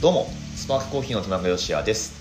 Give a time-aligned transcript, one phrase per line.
[0.00, 2.20] どうもスパークコーヒーの田中芳也です。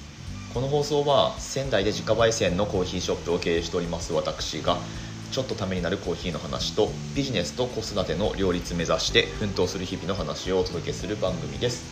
[0.51, 4.79] この放送は仙台で自家焙煎のコーヒーショップを経営しております私が
[5.31, 11.85] ちょっとためになるコーヒーの話とビジネスと子育ての両立目指して奮闘する日々の話をお届けする番組です。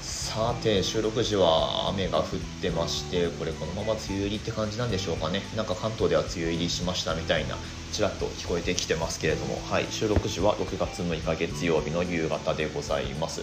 [0.00, 2.24] さて収録時は雨が降っ
[2.62, 5.42] てましてこれこのまま梅雨入りって感じなんでしょうかね。
[5.56, 7.56] なんか関東では梅雨入りしましたみたいな
[7.90, 9.60] ちらっと聞こえてきてますけれども。
[9.68, 13.42] はい収録時は6月6日月曜日の夕方でございます。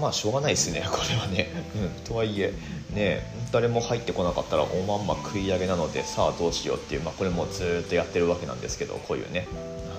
[0.00, 2.52] まあしょうがないですね これはね、うん、とはいえ
[2.90, 9.46] ね誰も入ってこなかったらおまんま食い上げなのでさあどうしようっていう、まあ、これもずっとやってるわけなんですけどこういうね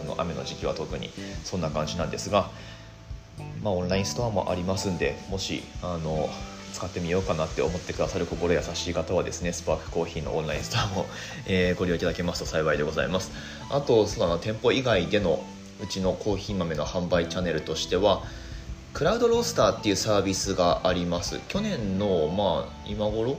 [0.01, 1.11] あの雨の時期は特に
[1.43, 2.49] そんな感じなんですが
[3.63, 6.29] まあ、オンラインストアもありますんでもしあの
[6.73, 11.05] 使ってみようかなって思ってくださる心優しい方はですねスパークコーヒーのオンラインストアも、
[11.47, 13.31] えー、ご利用いただけますと幸いでございます。
[13.69, 15.43] あとそうだな店舗以外での
[15.81, 18.23] うちのコーヒー豆の販売チャンネルとしては
[18.93, 21.39] クラウドロースターっていうサービスがあります。
[21.47, 23.37] 去年のまあ今頃？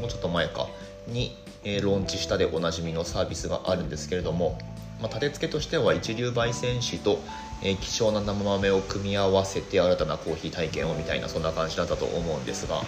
[0.00, 0.66] もうちょっと前か。
[1.06, 4.58] に、えー、ローンチしたでおなじみのサービスがあるんですけれども
[5.00, 7.20] まあ、立て付けとしては一流焙煎士と、
[7.62, 12.76] えー、希少な生豆を組み合わせて新たなコーヒー体験をみたいなそんな感じだったと思うんですが。
[12.76, 12.82] は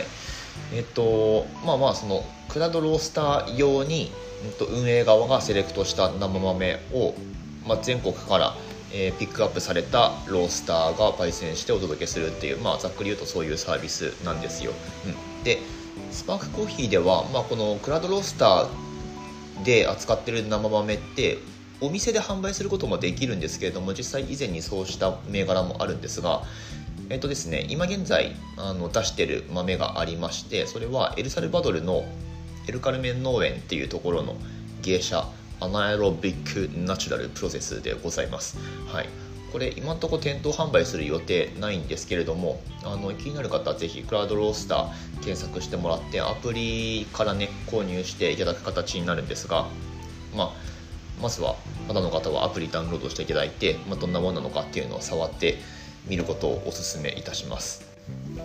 [0.00, 0.04] い。
[0.74, 4.12] えっとまあまあそのクラウドロースター用に、
[4.44, 7.14] えっと、運営側がセレクトした生豆を、
[7.66, 8.54] まあ、全国から、
[8.96, 14.70] えー、ピックアップされたロースターが焙煎してお届けするっていう、まあ、ざっくり言うとそういうサービスなんですよ、
[15.04, 15.58] うん、で
[16.12, 21.38] スパークコーヒーでは、まあ、このクラウドロースターで扱ってる生豆って
[21.80, 26.42] お店で販売することもできるんですけれども実際以前にそうした銘柄もあるんですが
[27.10, 32.04] えっとですね今現在あの出してる豆がありましてそれはエルサルバドルの
[32.68, 34.36] エルカルメン農園っていうところの
[34.82, 35.26] 芸者
[35.64, 38.58] アナエロビックナチュラルプロセスでございます。
[38.86, 39.08] はい、
[39.50, 44.90] これ今のとこ店頭販売する予定ないんですけれどもあの気になる方はぜひクラウドロースター
[45.24, 49.66] 検索してもらってアプリからね購入していただく形になるんですが、
[50.36, 50.52] まあ、
[51.22, 51.56] まずは
[51.88, 55.56] まだの方はアプリダウンロードしていただいて、まあ、どんなものなのかっていうのを触って
[56.06, 57.86] みることをお勧めいたします。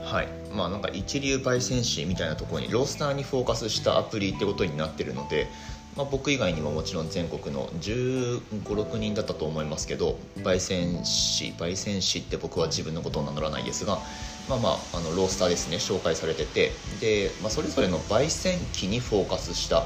[0.04, 0.28] はい。
[0.54, 5.48] まあなんか一流焙煎士みたいなところにロースターにフォーカスしたアプリってことになってるので
[6.00, 14.00] まあ、僕以外にももちろん全国の1 5 6人だったと思いますけど焙煎士焙煎士って僕は自分のことを名乗らないですが
[14.48, 16.72] まあまああのロースターですね紹介されてて
[17.02, 19.84] で、まあ、それぞれの焙煎機にフォーカスした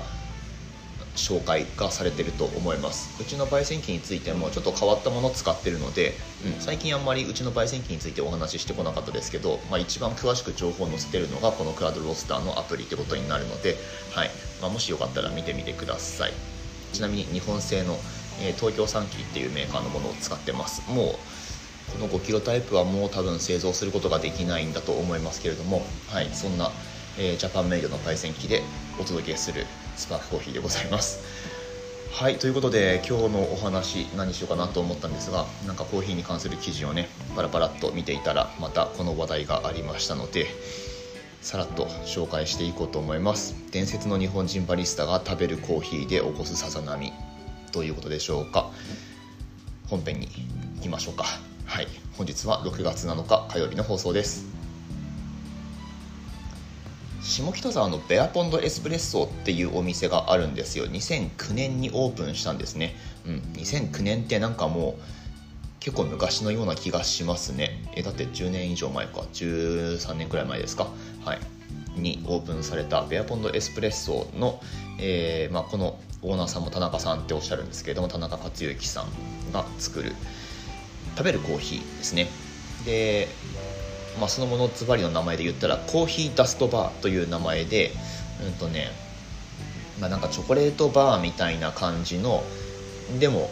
[1.15, 3.21] 紹介がされてると思います。
[3.21, 13.77] うちの焙煎機についてもちょっと変わったものを使ってるので、うん、最近あんまりうちの焙煎機についてお話ししてこなかったですけど、まあ、一番詳しく情報を載せてるのがこのクラウドロースターのアプリってことになるので、
[14.11, 14.31] はい。
[14.63, 16.31] まあ、もしよかったら見てみてください。
[16.93, 17.97] ちなみに日本製の、
[18.41, 20.89] えー、東京サンキーっていうメーカーのものを使ってます。
[20.89, 21.05] もう
[21.91, 26.71] この5キロタイプはもう多分製造することができないんだと思いますけれども、はい、そんな、
[27.19, 28.63] えー、ジャパンメイドの焙煎機で
[29.01, 29.65] お届けする
[29.97, 31.19] スパークコーヒーでございます。
[32.13, 40.45] はいということで今日のお話何しようかなと思ったんですがなんかコーヒーに関する記事をねパラパラっと見ていたらまたこの話題がありましたので
[41.43, 43.53] さらっと紹介していこうと思います。
[43.69, 47.11] 伝説の日本人バリスタが食べるコーヒーで起こすさざ波
[47.73, 48.71] ということでしょうか。
[49.89, 50.29] 本編に
[50.77, 51.25] 行きましょうか。
[51.65, 51.87] はい。
[52.17, 54.45] 本日は6月7日火曜日の放送です。
[57.21, 60.85] 下北沢のベアポンドエスプレッソっていうお店があるんですよ。
[60.85, 62.95] 2009年にオープンしたんですね。
[63.27, 63.35] うん。
[63.55, 65.22] 2009年ってなんかもう
[65.83, 67.83] 結構昔のような気がしますね。
[67.93, 69.19] えだって10年以上前か。
[69.33, 70.87] 13年くらい前ですか？
[71.25, 71.39] はい。
[71.99, 74.61] にオープンされたベアポンドエスプレッソの、
[74.97, 80.13] えーまあ、このオーナーさんも田中さんっておっしゃるんですけれども田中克之さんが作る
[81.17, 82.29] 食べるコーヒーですね。
[82.85, 83.27] で
[84.19, 87.91] まあ、そのものズバリの名前で言ったらコーヒーダストバーという名前で
[88.45, 88.91] うんとね
[89.99, 92.43] まあ、なんかチョコレートバーみたいな感じの
[93.19, 93.51] でも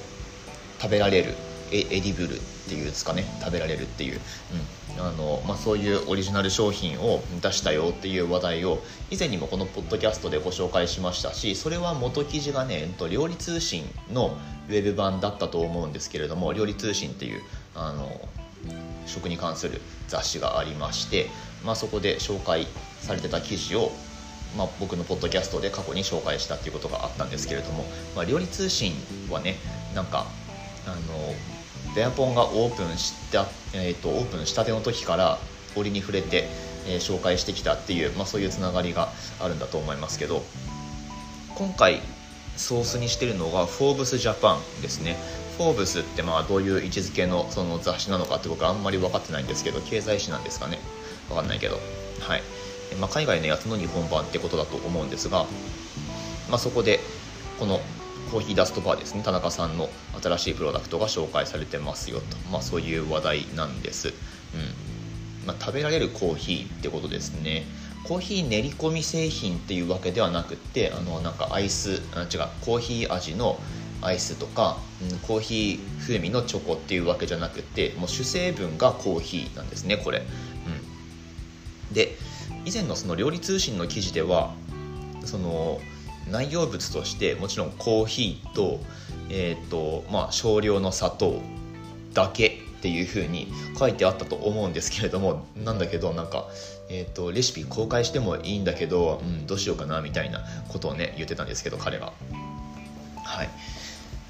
[0.80, 1.36] 食べられる
[1.72, 4.22] エエディブルっていうんですかね食べられるっていう、うん。
[5.00, 8.80] あのまあ、そういうオリジナル商品を出したよっていう話題を
[9.10, 14.38] 以前にもこのポッドキャストでご紹介しましたしそれは元記事がね料理通信の
[14.70, 17.42] ウェブ版だったと思うんですけれども料理通信っていう
[17.74, 18.28] あの
[19.06, 21.28] 食に関する雑誌がありまして、
[21.64, 22.68] まあ、そこで紹介
[23.00, 23.92] されてた記事を、
[24.58, 27.86] まあ、僕のポッドキャストで過去に紹介したっていうことがあったんですけれども、
[28.16, 28.94] まあ、料理通信
[29.30, 29.56] はね
[29.96, 30.26] なんか
[30.86, 31.34] あの
[31.96, 35.40] ベアポンがオープンした、えーと、オープンしたての時から
[35.76, 36.48] 折に触れて、
[36.88, 40.44] えー、紹介してきたっていう、まあ、そういうつながりがあるんだと思いますけど。
[41.62, 42.02] 今回
[42.58, 45.18] ソースにしてるのが「フォーブスジャパン」ですね。
[45.58, 50.80] フォーブスってまあどういう位置づけのその雑誌なのかって僕あんまり分かってないんですけど経済誌なんですかね。
[51.30, 51.80] 分かんないけど。
[52.20, 52.42] はい、
[53.00, 55.46] まあ、海外のやつの日本版ってことだと思うんですが、
[56.50, 57.00] まあ、そこで
[57.60, 57.80] この
[58.32, 59.24] コーヒーダストバーですね。
[59.24, 59.90] 田中さんの
[60.22, 64.14] 新しいプロダクトが紹介されてますよと、まあ、そういう話題なんです、うん。
[65.46, 67.66] まあ、食べられるコーヒーってことですね。
[68.06, 73.60] コーヒー練り込み製品っていうわけではなくてあのなんかアイスあ違うコーヒー味の
[74.02, 74.78] アイスとか、
[75.12, 80.24] うん、コーヒー風味のチョコっていうわけじゃなくてもう主成分がコーヒーなんですねこれ、
[81.90, 82.18] うん、で
[82.66, 84.56] 以前のその料理通信の記事では
[85.26, 85.80] その
[86.30, 88.80] 内容物としてもちろんコーヒーと,、
[89.30, 91.42] えーとまあ、少量の砂糖
[92.14, 92.52] だけっ
[92.82, 96.48] ていうふうに書いてあったと思うんですけれどもなんだけどなんか、
[96.90, 102.12] えーと、レシピ公開してもいいんだけど、うん、どうしようかなみたいなことをね言ってたんですけど彼が。
[103.24, 103.50] はい。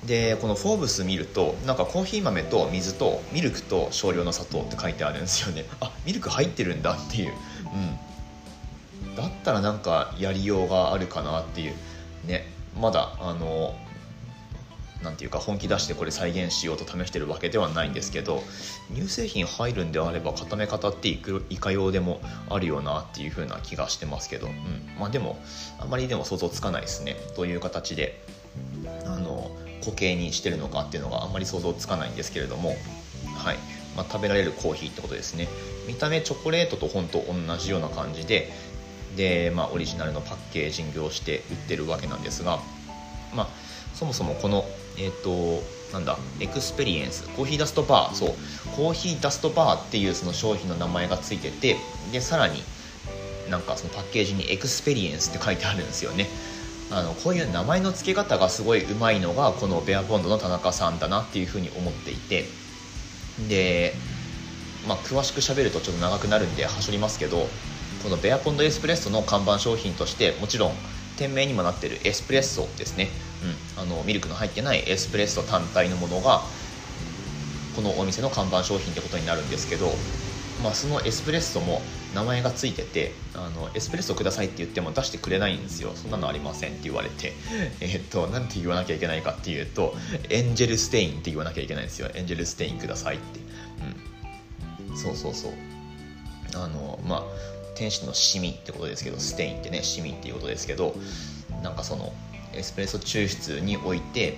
[0.05, 5.63] でこの「フォーブス」見るとなんかコーヒー豆と水とミルクと少量の砂糖って書いてあるんですよね。
[5.79, 7.99] あミルク入ってるんだっていう、うん、
[9.21, 11.73] だったらなんかやりようがあるかなっていう。
[12.25, 12.45] ね
[12.79, 13.75] まだあの
[15.03, 18.43] なんていうか本気出してこれ再現しようと試してるわけではないんですけど
[18.93, 24.53] 乳製品入るんであれば固め方っていくいかようでもあるよなっていう風な気がしてますけど、うん、
[24.99, 25.39] まあでも
[25.79, 27.15] あんまりでも想像つかないですね。
[27.35, 28.21] という形で
[29.05, 32.75] あの固形にしてるのかっていうのがあんまり想像つかないんですけれども。
[33.37, 33.57] はい、
[33.95, 35.47] まあ、食べられるコーヒーってことですね。
[35.87, 38.51] 見た目チョコレートと本当同じような感じで
[39.15, 42.59] で、まあ、オリジナルのパッケージングをして売ってるわけなんですが
[43.35, 43.47] まあ
[43.93, 44.65] そもそもこの
[44.97, 45.63] えっ、ー、と
[45.93, 48.29] なんだ Experience Coffee Dust Bar そう
[48.75, 51.75] Coffee Dust Bar っていうその商品の名前がついてて
[52.11, 52.63] でさらに
[53.49, 56.27] なんかそのパッケージに Experience って書いてあるんですよね。
[56.89, 62.45] あのこういう名前の付け方がすごいうまいのがこのベアポンドの田中さんだなっていうふうに思っていて
[63.47, 63.93] で
[64.87, 67.47] まあ詳しく喋るとちょっと長くなるんではしょりますけど
[68.03, 70.71] このベアポンドエスプレッソの看板商品としてもちろん
[71.17, 73.09] 店名にもなってるエスプレッソですね、
[73.77, 76.41] うん、あのミルクの入ってないエスプレッソ単体のものが
[77.75, 79.91] このお店の看板商品ってことになるんですけど、
[80.63, 81.81] まあ、そのエスプレッソも
[82.15, 85.91] 名前が付いててあのエスプレッソくださいって言っても出してくれないんですよ。
[85.95, 87.33] そんなのありませんって言われて。
[87.79, 89.95] え、っと何て言わなきゃいけないかっていうと
[90.29, 92.11] エンジェルステインって言わなきゃいけないんですよ。
[92.13, 93.39] エンジェルステインくださいって、
[94.89, 95.53] うん、そうそうそう。
[96.53, 100.93] あのまあ天使のシミってことですけどステインってねシミっていうことですけど
[101.63, 102.13] なんかその
[102.53, 104.37] エスプレッソ抽出において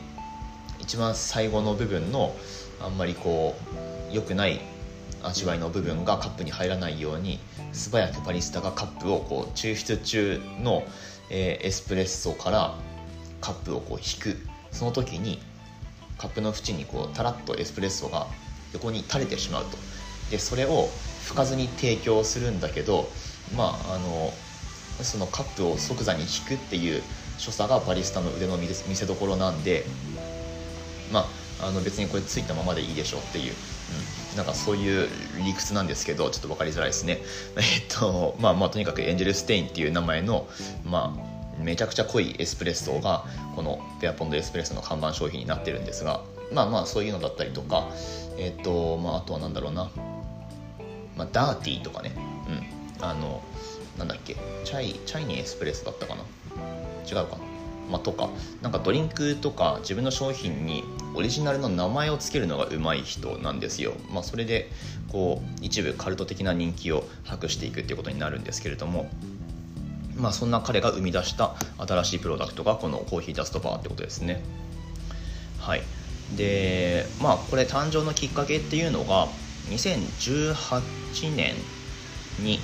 [0.80, 2.34] 一番最後の部分の
[2.82, 3.58] あんまりこ
[4.10, 4.62] う良くない
[5.24, 7.40] 味わいの部分がカップに入らないように
[7.74, 10.84] 素早くバリスタがカップをこう抽出中の、
[11.30, 12.76] え、エスプレッソから
[13.42, 14.38] カップをこう引く。
[14.72, 15.40] その時に
[16.18, 18.28] カップの縁にこうタラッとエスプレッソが
[18.74, 19.78] 横に垂れてしまうと。
[20.32, 20.88] でそれを
[21.28, 23.10] 拭かずに提供するんだけど
[23.56, 24.34] まああの
[25.02, 27.02] そのカップを即座に引くっていう
[27.38, 29.86] 所作がバリスタの腕の見せどころなんで
[31.12, 31.22] ま
[31.62, 33.54] ああの別にこれついたままでいいでしょっていう、
[34.32, 35.08] うん、なんかそういう
[35.46, 37.22] 理屈なんですけどちょっと分かりづらいですね。
[37.58, 40.48] えっとまあまあとにかくエンジェルステインっていう名前の
[40.84, 43.26] まあめちゃくちゃ濃いエスプレッソが
[43.56, 47.88] このペアポンドエスプレッソの看板商品になってるんですがまあまあそういうのだったりとか
[48.38, 49.90] えっとまああとは何だろうな。
[51.16, 52.12] まあ、ダーティーとかね、
[52.48, 52.66] うん、
[53.10, 53.44] あの
[53.98, 56.24] なんだっけチャイチャイにエスプレッソだったかな？
[57.06, 57.44] 違うかな？
[57.92, 58.30] まあ、とか。
[58.62, 60.84] なんかドリンクとか自分の商品に
[61.16, 64.72] オリジナルの名前を付けるのが上手い人なんですよ、まあ、それで
[65.12, 69.10] こう一部カルト的な人気を博していくっていうことになるんですけれども。
[70.16, 74.44] まあそんな彼が生み出した新しいプロダクトがこのコーヒーダストバーってことですね。
[75.60, 75.82] はい。
[76.36, 79.28] でまあこれ誕生のきっかけっていうのが
[79.70, 81.56] 2018年
[82.40, 82.60] に、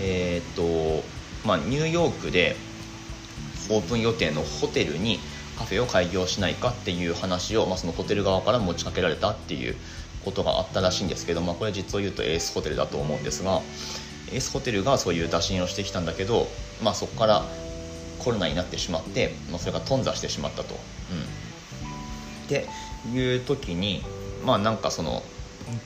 [0.00, 1.04] えーと
[1.46, 2.56] まあ、ニューヨークで
[3.70, 5.18] オープン予定のホテルに
[5.58, 9.76] カフェを開業しないかっていう話を、まあ、そのホテル側から持ちかけられたっていう
[10.24, 13.60] ことがあったらしいんですけど、まあ、これ実を言うとエースホテルだと思うんですが
[14.32, 16.48] エースホテルがそういう打診をしてきたんだけど、
[16.82, 17.44] まあ、そこから
[18.18, 20.74] コロナになってしまって、まあ、それが頓挫してしまったと。
[20.74, 20.78] うん、
[22.44, 22.66] って
[23.12, 24.02] いう時に
[24.44, 25.22] まあなんかその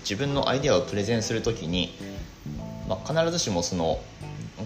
[0.00, 1.94] 自分のアイデアをプレゼンする時に、
[2.88, 4.00] まあ、必ずしもその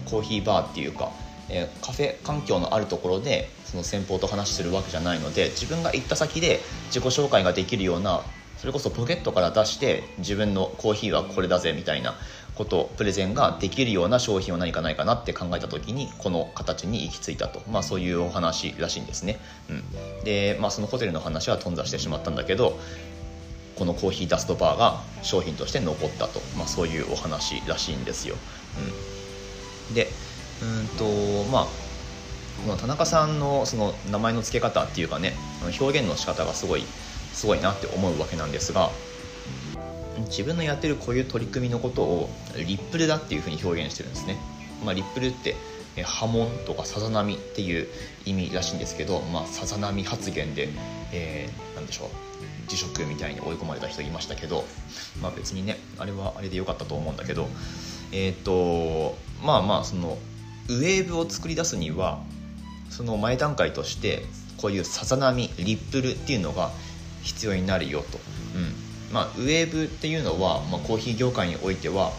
[0.09, 1.11] コーヒーバーっていうか、
[1.49, 8.21] えー、カフェ環境のあるところでその先方と話するわけじゃないので自分が行った先で自己紹介ができるような
[8.57, 12.15] それこそポケットから出して自分のコーヒーはこれだぜみたいな
[12.55, 19.39] ことプレゼンができるような商品は何かないかなって考えた時にこの形に行き着いたと、まあ、そういうお話らしいんですね、
[19.69, 19.73] う
[20.21, 22.79] ん、で、まあ、そのホテルの話は頓挫してしまったんだけど
[23.77, 28.35] このコーヒーダストバーが商品として残ったと、まあ、そういうお話らしいんですよ、
[29.89, 30.07] うん、で
[30.61, 31.65] うんとまあ
[32.63, 35.33] この田中さんのその名前の付け方っていうかね
[35.79, 36.83] 表現の仕方がすごい
[37.33, 38.89] すごいなって思うわけなんですが
[40.27, 44.37] 自分のやってるこういう取り組みのことをリップルだっていうふうに表現してるんですね、
[44.85, 45.55] まあ、リップルって
[46.03, 47.87] 波紋とかさざ波っていう
[48.25, 50.69] 意味らしいんですけど、まあ、さざ波発言で、
[51.11, 52.09] えー、なんでしょう。
[52.67, 54.65] 辞職みたいに追い込まれた人いましたけど、
[55.21, 57.47] まあ、別にねあれはあれでよかったと思うんだけど
[58.11, 60.17] えっ、ー、とまあまあその
[60.69, 62.21] ウェーブを作り出すには
[62.89, 64.23] その前段階として
[64.57, 66.71] こういうさざ波リップルっていうのが
[67.23, 68.19] 必要になるよと、
[68.55, 69.13] うん。
[69.13, 72.11] まあ、ウェーブっていうのは、まあ、コーヒー業界においては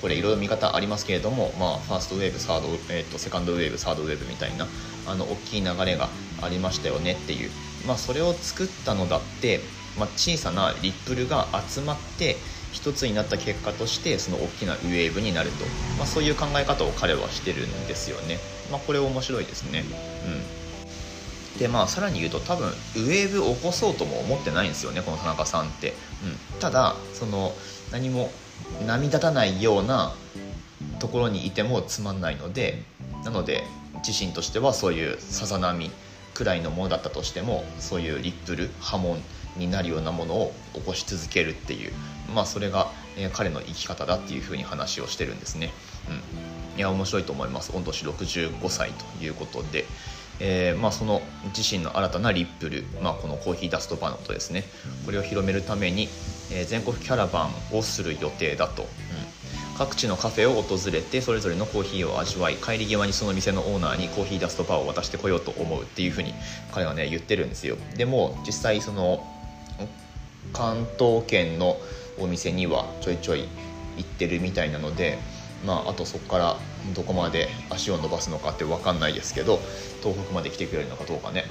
[0.00, 4.66] これいろいろ見方ありますけれども、まあ、ファーストウェーブサード、えーと、セカンドウェーブサードウェーブみたいな
[5.06, 6.08] あの大きい流れが
[6.42, 7.50] ありましたよねっていう、
[7.86, 9.60] まあ、それを作ったのだって、
[9.98, 12.36] まあ、小さなリップルが集まって
[12.72, 15.64] 一つになった結果としてその大きなウェーブになると、
[15.96, 18.38] まあ、そういう考え方を彼はしてるんですよね、
[18.70, 19.84] まあ、これ面白いですね。
[20.26, 20.64] うん。
[21.58, 25.94] でまあさらに言うと多分ウェーブを起こそうとも思ってないんですよねこの田中さんって、
[26.52, 27.52] うん、ただその
[27.92, 28.32] 何も
[28.86, 30.14] 波立たないような
[30.98, 32.82] ところにいてもつまんないので
[33.24, 33.62] なので
[34.06, 35.90] 自身としてはそういうさざ波
[36.34, 39.22] くらいのものだったとしてもそういうリップル波紋
[39.56, 41.92] になるようなものを起こし続けるっていう
[42.34, 45.72] まあそれが、え、彼の生き方だっていうふうに話をしてるんですね、
[46.08, 47.72] うん、いや面白いと思います。
[47.72, 49.84] 御年65歳ということで。
[50.40, 51.22] えーまあ、その
[51.56, 54.64] 自身の新たなリップル、まあ、このコーヒーダストバーのことですね。
[55.06, 56.08] これを広めるために、
[56.50, 58.88] えー、全国キャラバンをする予定だと、うん、
[59.78, 66.34] 各地のカフェを訪れてそれぞれのコーヒーを味わい帰り際にその店のオーナーにコーヒーダストバーを渡してこようと思うっていうふうに
[66.72, 67.76] 彼はね言ってるんですよ。
[67.96, 69.24] でも実際その
[70.52, 71.80] 関東圏の
[72.18, 73.48] お店にはちょいちょい
[73.96, 75.18] 行ってるみたいなので
[75.64, 76.56] まあ、あとそこから
[76.94, 79.60] どこまで足を伸ばすのかって分かんないですけど
[80.02, 81.44] 東北まで来てくれるのかどうかね、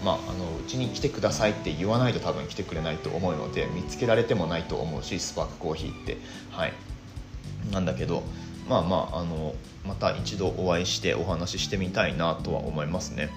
[0.00, 0.06] うん。
[0.06, 6.16] まあ、あのうちに来てくださいって言わないと多分来てくれないと思うので見つけられてもないと思うしスパークコーヒーって。
[6.50, 6.72] はい。
[7.70, 8.22] なんだけど
[8.68, 9.54] まあまああの
[9.86, 13.28] また一度お会いしてお話ししてみたいなとは思いますね。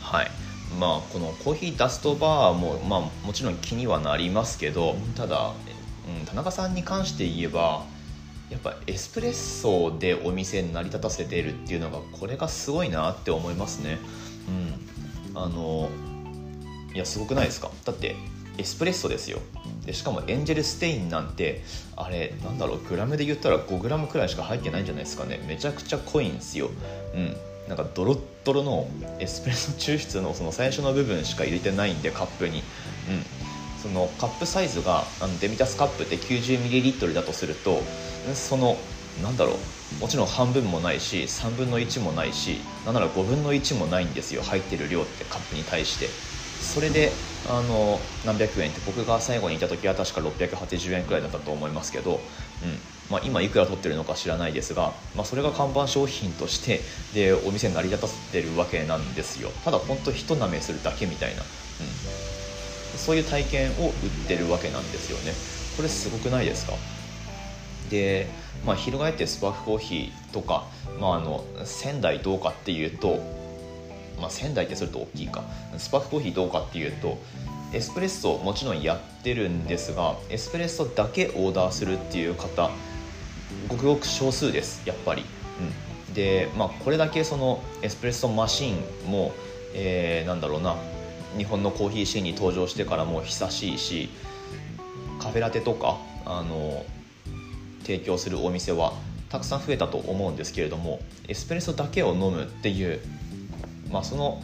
[0.00, 0.30] はい。
[0.78, 5.52] まあこのコーヒーダストバーも、まあ、もちろん気にはなりますけどただ、
[6.20, 7.84] うん、田中さんに関して言えば
[8.50, 13.98] やっぱエスプレッソでお店成り立たせてるっていうのがこれがすごいなって思いますね。
[15.34, 15.38] うん。
[15.38, 15.90] あの
[16.94, 17.70] いやすごくないですか？
[17.84, 18.14] だって
[18.56, 19.40] エスプレッソですよ。
[19.84, 21.62] でしかもエンジェルステインなんて
[21.96, 25.44] あれなんだろうグラムで言ったら 5g くらいしか入ってないんじゃないですかね。
[25.46, 26.70] めちゃくちゃ濃いんですよ。
[27.14, 27.36] うん
[27.68, 32.64] なんかドロッドロのエスプレッソ抽出のその最初の部分しか入れてないんでカップに。
[33.08, 33.26] うん。
[33.76, 37.86] そのカップサイズがあのデミタスカップって 90ml だとすると
[38.32, 38.80] その
[39.20, 39.60] なんだろ
[39.92, 39.94] う。
[39.94, 46.10] もちろん半分もないし3分の1もないしなんなら5分の1もないんですよ入ってる量ってカップに対して。
[46.58, 47.12] それで
[47.44, 52.20] あの何百円って僕が最後にいた時は確か680円くらいだったと思いますけど、
[52.62, 52.80] うん。
[53.10, 56.80] まあ、今いくら取ってるのか知らないですが、まあ、それが看板商品として
[57.14, 59.50] でお店成り立たせてるわけなんですよ。
[59.64, 63.92] ただ本当人なめするだけみたいな、うん、そういう体験を売っ
[64.26, 65.32] てるわけなんですよね。
[65.76, 66.72] これすごくないですか？
[67.90, 68.26] で、
[68.64, 70.64] まあ、翻ってスパークコーヒーとか、
[70.98, 73.20] まあ、あの仙台どうかっていうと、
[74.20, 75.44] まあ、仙台ってすると大きいか。
[75.78, 77.18] スパークコーヒーどうかっていうと
[77.72, 82.70] エスプレッソもちろんやってるんですがエスプレッソだけオーダーするっていう方
[83.68, 85.24] ごくごく少数ですやっぱり、
[86.08, 88.76] うん、で、まあ、これだけそのエスプレッソマシン
[89.06, 89.32] も、
[89.74, 90.76] えー、なんだろうな。
[91.36, 94.08] 日本のコーヒーシーンに登場してからも久しいし
[95.20, 96.84] カフェラテとかあの
[97.82, 98.94] 提供するお店は
[99.28, 103.00] たくさん増えたと思うんですけれどもエスプレッソだけを飲むっていう、
[103.90, 104.42] まあ、その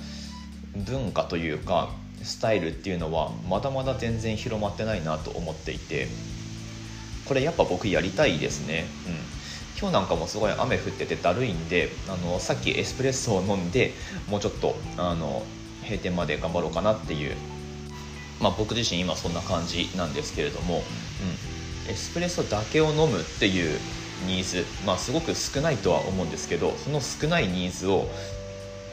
[0.76, 1.90] 文化というか
[2.22, 6.08] スタイルっていうのはまだまだ全然広まってないなと思っていて
[7.26, 8.86] これやっぱ僕やりたいですね。
[9.06, 9.14] うん。
[9.78, 13.94] 今日なんかもすごい雨降っててだるいんであのさっきエスプレッソを飲んで
[14.28, 15.42] もうちょっとあの
[15.82, 17.36] 閉店まで頑張ろうかなっていう。
[18.40, 21.52] まあ僕自身今そんな感じなんですけれども、うん。
[21.90, 23.78] エスプレッソだけを飲むっていう
[24.26, 28.08] ニーズ、まあ、すごく少ないとは思うんですけどその少ないニーズを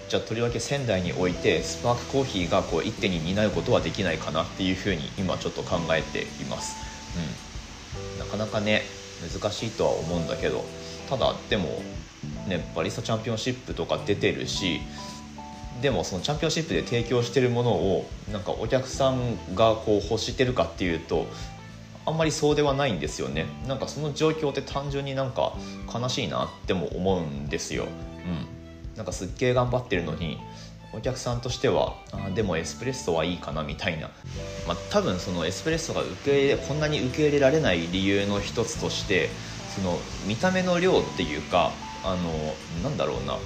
[0.09, 6.75] じゃあとりわけ仙台においてスパークコーヒーがこう一手に担うことはできないかなっていうふうに今ちょっと考えています、
[7.15, 7.48] うん、
[8.17, 8.83] なかなかね
[9.21, 10.65] 難しいとは思うんだけど
[11.07, 11.81] ただでも
[12.47, 14.81] ねバリスタチャンピオンシップとか出てるし
[15.81, 21.27] でもそのチャンピオンシップで提供してるものをなんかお客さんがこう欲してるかっていうと
[22.05, 23.45] あんまりそうではないんですよね。
[23.67, 25.53] なんかその状況って単純になんか
[25.93, 30.39] 悲しいなっても思うんですよ、うん、なんかすっげえ頑張ってるのに
[30.93, 34.09] お客さんとしてはあでもエスプレッソはいいかなみたいな、
[34.67, 39.29] まあ、多分そのエスプレッソが受け入れこんなに受け入れられない理由の一つとして
[39.75, 43.37] その見た目の量っていうかあのなんだろうな。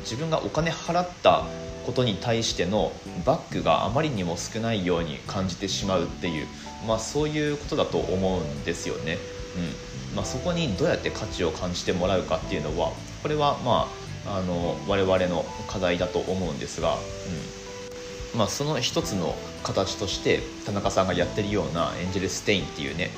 [0.00, 1.46] 自分がお金払った
[1.84, 2.92] ことに対しての
[3.24, 6.46] バックがあまりにも少ないように感じてしまうっていう、
[6.86, 9.18] まあ、そういうことだと思うんですよね。
[9.56, 10.16] うん。
[10.16, 18.38] まあ、そこにどうやって価値を感じてもらうかっていうのはこれはまああの我々の課題だと思うんですが、うん。
[18.38, 23.10] まあ、その一つの形として田中さんがやってるようなエンジェルステインっていうね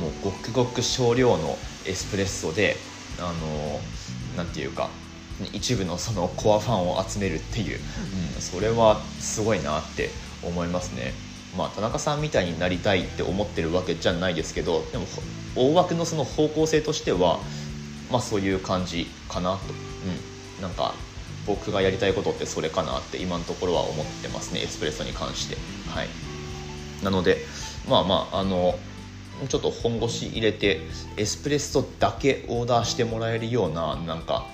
[0.00, 2.76] もうごくごく少量のエスプレッソで
[3.18, 3.80] あの
[4.36, 4.88] なんていうか
[5.52, 7.78] 一部のそのコアファンを集めるっていう、
[8.34, 10.10] うん、それはすごいなって
[10.42, 11.12] 思いますね。
[11.56, 15.04] まあ、田中さんみたいになりたいって思ってるわけじゃないですけどでも
[15.54, 17.40] 大枠のその方向性としては、
[18.10, 20.31] まあ、そういう感じかなと、うん、
[20.62, 20.94] なんか
[21.46, 25.56] 僕がやりたいことってそれかなって今のところは思ってますねエスプレッソに関して。
[25.90, 26.08] はい。
[27.02, 27.44] なので
[27.88, 28.78] まあまああの
[29.48, 30.80] ちょっと本腰入れて
[31.16, 34.46] エスプレッソだけオーダーしてもらえるようななんか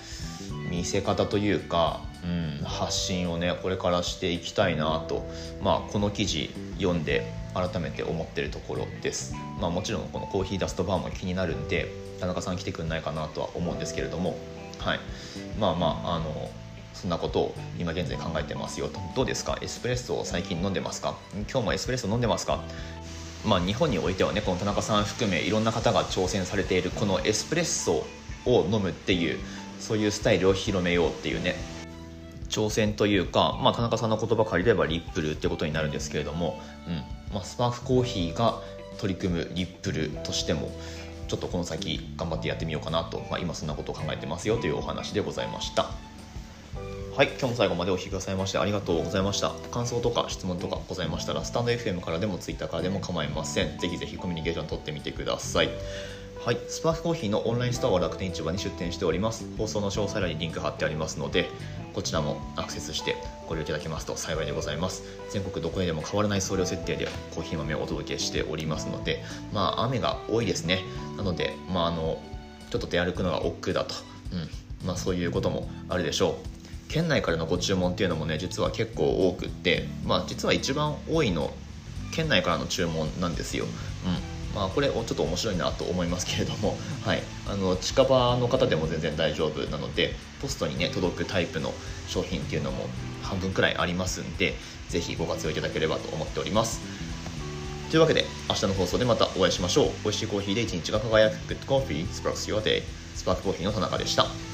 [0.70, 5.28] 見せ方というか、うん、発信をねこれからしていきたいなと、
[5.62, 14.36] まあ、この記事読んで改めて思ってるところです、まあ、もちろんこのコーヒーダストバーも気になるんで田中さん来てくんないかなとは思うんですけれども、
[14.78, 15.00] はい、
[15.58, 16.50] まあまああの
[16.94, 19.00] そんなことを今現在考えてますよと。
[19.14, 19.58] どうですか？
[19.60, 21.16] エスプレッソを最近飲んでますか？
[21.50, 22.60] 今日もエスプレッソ飲んでますか？
[23.44, 28.04] まあ、日本においてはねこの田中さん含めいろんな方が挑戦されているこのエスプレッソ
[28.46, 29.38] を飲むっていう
[29.78, 31.54] そういうスタイルを広めようっていうね
[32.48, 36.96] 挑戦というか、まあ、田中さんの言葉借りればリップルってことになるんですけれども、うん。
[37.32, 38.60] まあ、スパークコーヒーが
[38.98, 40.70] 取り組むリップルとしても
[41.28, 45.90] ちょっとこの先頑張ってやってみようかなと、まあ、今そんなことを考えてますよというお話でございました。
[47.16, 49.50] はい今日も最後までお聴きくださいましてありがとうございました。
[49.72, 53.76] 感想とか質問とかございましたらスタンド FM からでも Twitter からでも構いません。
[53.78, 55.68] ぜひぜひコミュニケーション取ってみてください。
[56.44, 59.44] はい、スパークコーヒーのオンラインストアは楽天市場に出店しております。
[59.58, 61.50] 放送の詳細欄にリンク貼ってありますので、
[61.98, 63.16] こちらもアクセスして
[63.48, 65.02] ご利用いただけますと幸いでございます。
[65.30, 69.20] 全国どこへでも変わらない送料設定でコーヒー豆をお届けしておりますので、
[69.52, 70.84] まあ雨が多いですね。
[71.16, 72.22] なので、まああの、
[72.70, 73.96] ちょっと出歩くのが億劫だと。
[74.32, 74.86] うん。
[74.86, 76.38] まあそういうこともあるでしょ
[76.86, 76.88] う。
[76.88, 81.52] 県内からのご注文っていうのもね、実は結構多くって、まあ実は一番多いの、
[82.12, 83.64] 県内からの注文なんですよ。
[83.64, 84.38] うん。
[84.54, 91.74] まあ、これちょっと面白いなと思いますけれども、はい、あの近場の方でも全然大丈夫なのでポストにね届くタイプの
[92.06, 92.88] 商品っていうのも
[93.22, 94.54] 半分くらいありますんで
[94.88, 96.80] ぜひご活用いただければと思っております。
[97.90, 99.92] というわけで明日の放送でまたお会いしましょう。
[100.04, 101.36] 美味しいコーヒーで一日が輝く。
[101.54, 102.82] Good Coffee Sparks Your Day
[103.14, 104.47] スパークコーヒーの田中でした。